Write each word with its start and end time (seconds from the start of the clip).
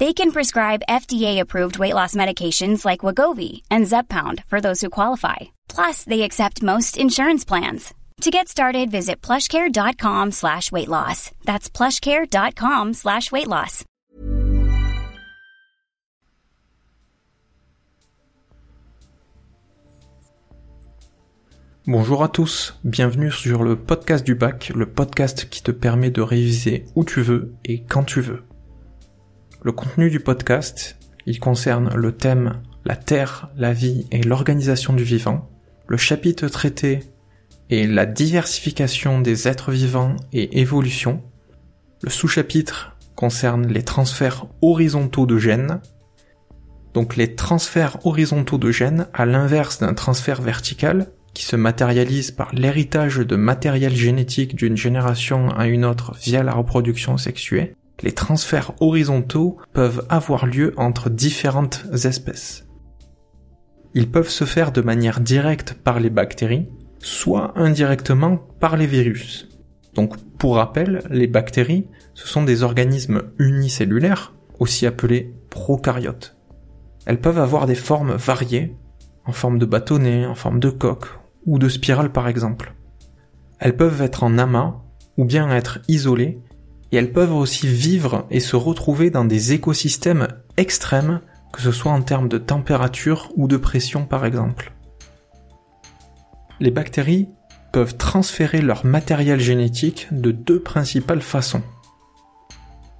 They 0.00 0.12
can 0.12 0.32
prescribe 0.32 0.82
FDA-approved 0.88 1.78
weight 1.78 1.94
loss 1.94 2.16
medications 2.16 2.84
like 2.84 3.00
Wagovi 3.06 3.62
and 3.70 3.86
Zepbound 3.86 4.42
for 4.46 4.60
those 4.60 4.80
who 4.80 4.90
qualify. 4.90 5.54
Plus, 5.68 6.02
they 6.04 6.22
accept 6.22 6.64
most 6.64 6.98
insurance 6.98 7.44
plans. 7.44 7.94
To 8.22 8.30
get 8.30 8.48
started, 8.48 8.90
visit 8.90 9.20
plushcare.com 9.22 10.32
slash 10.32 10.72
weight 10.72 10.88
loss. 10.88 11.30
That's 11.44 11.68
plushcare.com 11.68 12.94
slash 12.94 13.30
weight 13.30 13.48
loss. 13.48 13.84
Bonjour 21.86 22.22
à 22.22 22.28
tous, 22.28 22.78
bienvenue 22.82 23.30
sur 23.30 23.62
le 23.62 23.76
podcast 23.76 24.24
du 24.24 24.34
bac, 24.34 24.72
le 24.74 24.86
podcast 24.86 25.50
qui 25.50 25.62
te 25.62 25.70
permet 25.70 26.10
de 26.10 26.22
réviser 26.22 26.86
où 26.94 27.04
tu 27.04 27.20
veux 27.20 27.52
et 27.66 27.82
quand 27.82 28.04
tu 28.04 28.22
veux. 28.22 28.42
Le 29.64 29.72
contenu 29.72 30.10
du 30.10 30.20
podcast, 30.20 30.98
il 31.24 31.40
concerne 31.40 31.88
le 31.94 32.12
thème 32.12 32.60
la 32.84 32.96
Terre, 32.96 33.48
la 33.56 33.72
vie 33.72 34.06
et 34.10 34.22
l'organisation 34.22 34.92
du 34.92 35.04
vivant. 35.04 35.48
Le 35.88 35.96
chapitre 35.96 36.48
traité 36.48 37.00
est 37.70 37.86
la 37.86 38.04
diversification 38.04 39.22
des 39.22 39.48
êtres 39.48 39.72
vivants 39.72 40.16
et 40.34 40.60
évolution. 40.60 41.22
Le 42.02 42.10
sous-chapitre 42.10 42.94
concerne 43.16 43.66
les 43.66 43.82
transferts 43.82 44.44
horizontaux 44.60 45.24
de 45.24 45.38
gènes. 45.38 45.80
Donc 46.92 47.16
les 47.16 47.34
transferts 47.34 48.04
horizontaux 48.04 48.58
de 48.58 48.70
gènes, 48.70 49.06
à 49.14 49.24
l'inverse 49.24 49.78
d'un 49.78 49.94
transfert 49.94 50.42
vertical, 50.42 51.06
qui 51.32 51.46
se 51.46 51.56
matérialise 51.56 52.32
par 52.32 52.54
l'héritage 52.54 53.16
de 53.16 53.36
matériel 53.36 53.96
génétique 53.96 54.56
d'une 54.56 54.76
génération 54.76 55.48
à 55.56 55.68
une 55.68 55.86
autre 55.86 56.14
via 56.22 56.42
la 56.42 56.52
reproduction 56.52 57.16
sexuée, 57.16 57.74
les 58.02 58.12
transferts 58.12 58.72
horizontaux 58.80 59.56
peuvent 59.72 60.06
avoir 60.08 60.46
lieu 60.46 60.74
entre 60.76 61.10
différentes 61.10 61.84
espèces. 62.04 62.66
Ils 63.94 64.10
peuvent 64.10 64.28
se 64.28 64.44
faire 64.44 64.72
de 64.72 64.80
manière 64.80 65.20
directe 65.20 65.74
par 65.74 66.00
les 66.00 66.10
bactéries, 66.10 66.68
soit 66.98 67.52
indirectement 67.56 68.38
par 68.58 68.76
les 68.76 68.86
virus. 68.86 69.48
Donc 69.94 70.16
pour 70.38 70.56
rappel, 70.56 71.02
les 71.10 71.28
bactéries, 71.28 71.86
ce 72.14 72.26
sont 72.26 72.42
des 72.42 72.62
organismes 72.64 73.22
unicellulaires, 73.38 74.34
aussi 74.58 74.86
appelés 74.86 75.34
prokaryotes. 75.50 76.36
Elles 77.06 77.20
peuvent 77.20 77.38
avoir 77.38 77.66
des 77.66 77.74
formes 77.74 78.14
variées, 78.14 78.76
en 79.24 79.32
forme 79.32 79.58
de 79.58 79.66
bâtonnet, 79.66 80.26
en 80.26 80.34
forme 80.34 80.58
de 80.58 80.70
coque, 80.70 81.08
ou 81.46 81.58
de 81.58 81.68
spirale 81.68 82.10
par 82.10 82.28
exemple. 82.28 82.74
Elles 83.60 83.76
peuvent 83.76 84.02
être 84.02 84.24
en 84.24 84.36
amas, 84.38 84.80
ou 85.16 85.24
bien 85.24 85.50
être 85.50 85.78
isolées, 85.86 86.40
et 86.94 86.96
elles 86.96 87.12
peuvent 87.12 87.34
aussi 87.34 87.66
vivre 87.66 88.24
et 88.30 88.38
se 88.38 88.54
retrouver 88.54 89.10
dans 89.10 89.24
des 89.24 89.52
écosystèmes 89.52 90.28
extrêmes, 90.56 91.20
que 91.52 91.60
ce 91.60 91.72
soit 91.72 91.90
en 91.90 92.02
termes 92.02 92.28
de 92.28 92.38
température 92.38 93.32
ou 93.34 93.48
de 93.48 93.56
pression 93.56 94.06
par 94.06 94.24
exemple. 94.24 94.72
Les 96.60 96.70
bactéries 96.70 97.28
peuvent 97.72 97.96
transférer 97.96 98.62
leur 98.62 98.86
matériel 98.86 99.40
génétique 99.40 100.06
de 100.12 100.30
deux 100.30 100.60
principales 100.60 101.20
façons. 101.20 101.62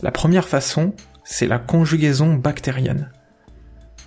La 0.00 0.10
première 0.10 0.48
façon, 0.48 0.94
c'est 1.22 1.46
la 1.46 1.58
conjugaison 1.58 2.32
bactérienne. 2.32 3.10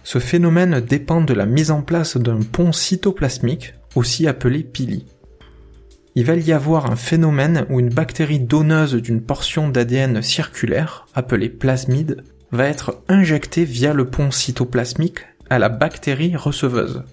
Ce 0.03 0.17
phénomène 0.17 0.79
dépend 0.79 1.21
de 1.21 1.35
la 1.35 1.45
mise 1.45 1.69
en 1.69 1.83
place 1.83 2.17
d'un 2.17 2.39
pont 2.39 2.71
cytoplasmique, 2.71 3.75
aussi 3.93 4.27
appelé 4.27 4.63
pili. 4.63 5.05
Il 6.17 6.23
va 6.23 6.35
y 6.35 6.53
avoir 6.53 6.89
un 6.89 6.95
phénomène 6.95 7.65
où 7.69 7.81
une 7.81 7.89
bactérie 7.89 8.39
donneuse 8.39 8.95
d'une 8.95 9.21
portion 9.21 9.67
d'ADN 9.67 10.21
circulaire, 10.21 11.07
appelée 11.13 11.49
plasmide, 11.49 12.23
va 12.51 12.67
être 12.67 13.03
injectée 13.09 13.65
via 13.65 13.93
le 13.93 14.05
pont 14.05 14.31
cytoplasmique 14.31 15.19
à 15.49 15.59
la 15.59 15.67
bactérie 15.67 16.37
receveuse. 16.37 17.03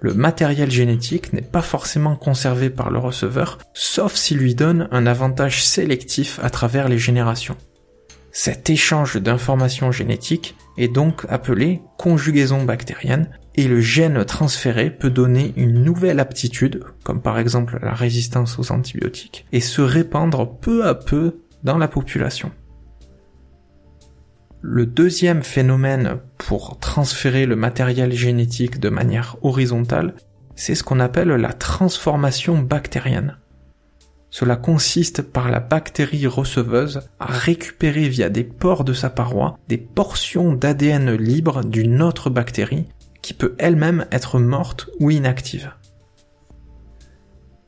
Le 0.00 0.14
matériel 0.14 0.70
génétique 0.70 1.34
n'est 1.34 1.42
pas 1.42 1.62
forcément 1.62 2.16
conservé 2.16 2.70
par 2.70 2.90
le 2.90 2.98
receveur, 2.98 3.58
sauf 3.74 4.14
s'il 4.14 4.38
lui 4.38 4.54
donne 4.54 4.88
un 4.90 5.06
avantage 5.06 5.62
sélectif 5.62 6.40
à 6.42 6.48
travers 6.48 6.88
les 6.88 6.98
générations. 6.98 7.56
Cet 8.32 8.70
échange 8.70 9.16
d'informations 9.16 9.92
génétiques 9.92 10.56
est 10.76 10.88
donc 10.88 11.26
appelé 11.28 11.82
conjugaison 11.98 12.64
bactérienne 12.64 13.28
et 13.54 13.68
le 13.68 13.80
gène 13.80 14.24
transféré 14.24 14.90
peut 14.90 15.10
donner 15.10 15.52
une 15.56 15.82
nouvelle 15.82 16.20
aptitude, 16.20 16.82
comme 17.04 17.22
par 17.22 17.38
exemple 17.38 17.78
la 17.82 17.94
résistance 17.94 18.58
aux 18.58 18.72
antibiotiques, 18.72 19.46
et 19.52 19.60
se 19.60 19.80
répandre 19.80 20.58
peu 20.58 20.86
à 20.86 20.94
peu 20.94 21.40
dans 21.62 21.78
la 21.78 21.88
population. 21.88 22.50
Le 24.60 24.86
deuxième 24.86 25.42
phénomène 25.42 26.18
pour 26.38 26.78
transférer 26.78 27.46
le 27.46 27.54
matériel 27.54 28.12
génétique 28.12 28.80
de 28.80 28.88
manière 28.88 29.36
horizontale, 29.42 30.14
c'est 30.56 30.74
ce 30.74 30.82
qu'on 30.82 31.00
appelle 31.00 31.28
la 31.28 31.52
transformation 31.52 32.58
bactérienne. 32.58 33.36
Cela 34.34 34.56
consiste 34.56 35.22
par 35.22 35.48
la 35.48 35.60
bactérie 35.60 36.26
receveuse 36.26 37.02
à 37.20 37.26
récupérer 37.26 38.08
via 38.08 38.30
des 38.30 38.42
pores 38.42 38.82
de 38.82 38.92
sa 38.92 39.08
paroi 39.08 39.60
des 39.68 39.78
portions 39.78 40.54
d'ADN 40.54 41.14
libre 41.14 41.62
d'une 41.62 42.02
autre 42.02 42.30
bactérie 42.30 42.88
qui 43.22 43.32
peut 43.32 43.54
elle-même 43.60 44.06
être 44.10 44.40
morte 44.40 44.90
ou 44.98 45.12
inactive. 45.12 45.70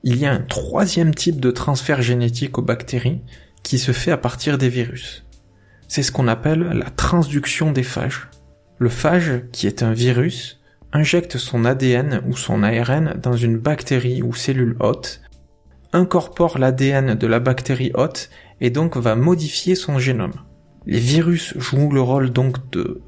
Il 0.03 0.17
y 0.17 0.27
a 0.27 0.33
un 0.33 0.41
troisième 0.41 1.15
type 1.15 1.39
de 1.39 1.53
transfert 1.53 2.03
génétique 2.03 2.59
aux 2.59 2.63
bactéries 2.63 3.23
qui 3.63 3.79
se 3.79 3.93
fait 3.93 4.11
à 4.11 4.19
partir 4.19 4.59
des 4.59 4.69
virus. 4.69 5.25
C'est 5.87 6.03
ce 6.03 6.11
qu'on 6.11 6.27
appelle 6.27 6.65
la 6.65 6.91
transduction 6.91 7.71
des 7.71 7.85
phages. 7.85 8.29
Le 8.79 8.89
phage, 8.89 9.45
qui 9.53 9.69
est 9.69 9.85
un 9.85 9.93
virus, 9.93 10.61
injecte 10.93 11.37
son 11.39 11.65
ADN 11.65 12.23
ou 12.27 12.37
son 12.37 12.65
ARN 12.65 13.21
dans 13.23 13.37
une 13.37 13.57
bactérie 13.57 14.21
ou 14.25 14.35
cellule 14.35 14.77
hôte, 14.81 15.21
incorpore 15.97 16.59
l'ADN 16.59 17.15
de 17.15 17.27
la 17.27 17.41
bactérie 17.41 17.91
hôte 17.95 18.29
et 18.61 18.71
donc 18.71 18.97
va 18.97 19.17
modifier 19.17 19.75
son 19.75 19.99
génome. 19.99 20.35
Les 20.85 21.01
virus 21.01 21.55
jouent 21.57 21.91
le 21.91 22.03
rôle 22.03 22.31
donc 22.31 22.71
de 22.71 23.01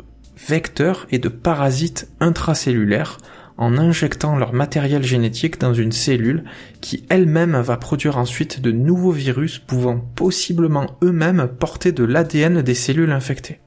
vecteurs 0.49 1.07
et 1.11 1.19
de 1.19 1.29
parasites 1.29 2.11
intracellulaires 2.19 3.19
en 3.59 3.77
injectant 3.77 4.37
leur 4.37 4.55
matériel 4.55 5.03
génétique 5.03 5.61
dans 5.61 5.75
une 5.75 5.93
cellule 5.93 6.45
qui 6.81 7.05
elle-même 7.11 7.61
va 7.61 7.77
produire 7.77 8.17
ensuite 8.17 8.61
de 8.61 8.73
nouveaux 8.73 9.13
virus 9.13 9.59
pouvant 9.59 9.99
possiblement 9.99 10.97
eux-mêmes 11.03 11.49
porter 11.59 11.93
de 11.93 12.05
l'ADN 12.05 12.63
des 12.63 12.75
cellules 12.75 13.13
infectées. 13.13 13.61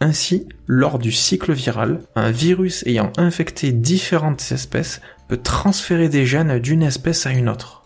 Ainsi, 0.00 0.46
lors 0.66 0.98
du 0.98 1.12
cycle 1.12 1.52
viral, 1.52 2.00
un 2.14 2.30
virus 2.30 2.86
ayant 2.86 3.10
infecté 3.16 3.72
différentes 3.72 4.52
espèces 4.52 5.00
peut 5.28 5.36
transférer 5.36 6.08
des 6.08 6.26
gènes 6.26 6.58
d'une 6.58 6.82
espèce 6.82 7.26
à 7.26 7.32
une 7.32 7.48
autre. 7.48 7.84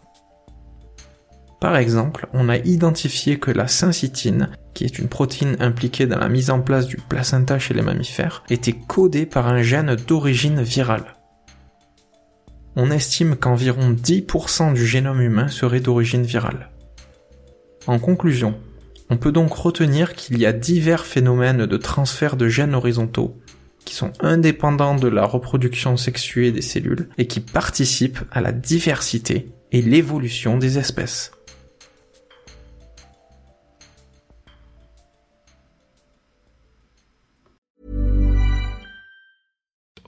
Par 1.60 1.76
exemple, 1.76 2.26
on 2.32 2.48
a 2.48 2.56
identifié 2.56 3.38
que 3.38 3.50
la 3.50 3.68
syncytine, 3.68 4.48
qui 4.74 4.84
est 4.84 4.98
une 4.98 5.08
protéine 5.08 5.56
impliquée 5.60 6.06
dans 6.06 6.18
la 6.18 6.28
mise 6.28 6.50
en 6.50 6.60
place 6.60 6.86
du 6.86 6.96
placenta 6.96 7.58
chez 7.58 7.74
les 7.74 7.82
mammifères, 7.82 8.42
était 8.50 8.72
codée 8.72 9.26
par 9.26 9.46
un 9.46 9.62
gène 9.62 9.94
d'origine 9.94 10.60
virale. 10.60 11.14
On 12.74 12.90
estime 12.90 13.36
qu'environ 13.36 13.92
10% 13.92 14.72
du 14.72 14.86
génome 14.86 15.20
humain 15.20 15.48
serait 15.48 15.80
d'origine 15.80 16.22
virale. 16.24 16.70
En 17.86 17.98
conclusion, 17.98 18.54
on 19.10 19.16
peut 19.16 19.32
donc 19.32 19.52
retenir 19.52 20.14
qu'il 20.14 20.38
y 20.38 20.46
a 20.46 20.52
divers 20.52 21.04
phénomènes 21.04 21.66
de 21.66 21.76
transfert 21.76 22.36
de 22.36 22.48
gènes 22.48 22.74
horizontaux 22.74 23.36
qui 23.84 23.94
sont 23.94 24.12
indépendants 24.20 24.96
de 24.96 25.08
la 25.08 25.24
reproduction 25.24 25.96
sexuée 25.96 26.52
des 26.52 26.62
cellules 26.62 27.08
et 27.18 27.26
qui 27.26 27.40
participent 27.40 28.20
à 28.30 28.40
la 28.40 28.52
diversité 28.52 29.48
et 29.72 29.82
l'évolution 29.82 30.58
des 30.58 30.78
espèces. 30.78 31.32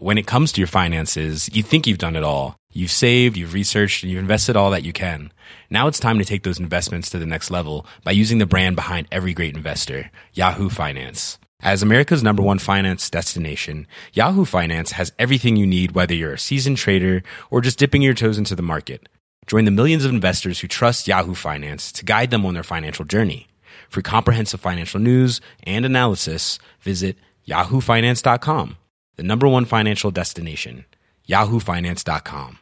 when 0.04 0.18
it 0.18 0.26
comes 0.26 0.52
to 0.52 0.60
your 0.60 0.68
finances, 0.68 1.48
you 1.48 1.62
think 1.62 1.86
you've 1.86 1.96
done 1.96 2.14
it 2.14 2.22
all. 2.22 2.56
You've 2.74 2.90
saved, 2.90 3.38
you've 3.38 3.54
researched, 3.54 4.02
and 4.02 4.12
you've 4.12 4.20
invested 4.20 4.54
all 4.54 4.70
that 4.72 4.82
you 4.82 4.92
can. 4.92 5.32
Now 5.70 5.86
it's 5.86 5.98
time 5.98 6.18
to 6.18 6.26
take 6.26 6.42
those 6.42 6.60
investments 6.60 7.08
to 7.08 7.18
the 7.18 7.24
next 7.24 7.50
level 7.50 7.86
by 8.04 8.10
using 8.10 8.36
the 8.36 8.44
brand 8.44 8.76
behind 8.76 9.08
every 9.10 9.32
great 9.32 9.56
investor, 9.56 10.10
Yahoo 10.34 10.68
Finance. 10.68 11.38
As 11.62 11.82
America's 11.82 12.22
number 12.22 12.42
one 12.42 12.58
finance 12.58 13.08
destination, 13.08 13.86
Yahoo 14.12 14.44
Finance 14.44 14.92
has 14.92 15.12
everything 15.18 15.56
you 15.56 15.66
need 15.66 15.92
whether 15.92 16.14
you're 16.14 16.34
a 16.34 16.38
seasoned 16.38 16.76
trader 16.76 17.22
or 17.50 17.60
just 17.60 17.78
dipping 17.78 18.02
your 18.02 18.14
toes 18.14 18.38
into 18.38 18.54
the 18.54 18.62
market. 18.62 19.08
Join 19.46 19.64
the 19.64 19.70
millions 19.70 20.04
of 20.04 20.12
investors 20.12 20.60
who 20.60 20.68
trust 20.68 21.08
Yahoo 21.08 21.34
Finance 21.34 21.92
to 21.92 22.04
guide 22.04 22.30
them 22.30 22.44
on 22.44 22.54
their 22.54 22.62
financial 22.62 23.04
journey. 23.04 23.48
For 23.88 24.02
comprehensive 24.02 24.60
financial 24.60 25.00
news 25.00 25.40
and 25.64 25.84
analysis, 25.84 26.58
visit 26.80 27.16
yahoofinance.com 27.46 28.76
the 29.16 29.22
number 29.22 29.48
one 29.48 29.64
financial 29.64 30.10
destination, 30.10 30.84
yahoofinance.com. 31.28 32.58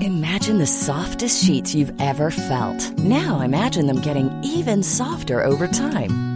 Imagine 0.00 0.58
the 0.58 0.66
softest 0.66 1.44
sheets 1.44 1.74
you've 1.74 1.92
ever 2.00 2.30
felt. 2.30 2.98
Now 2.98 3.40
imagine 3.40 3.86
them 3.86 4.00
getting 4.00 4.30
even 4.42 4.82
softer 4.82 5.42
over 5.42 5.68
time. 5.68 6.35